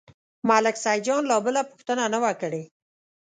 [0.47, 2.63] ملک سیدجان لا بله پوښتنه نه وه کړې.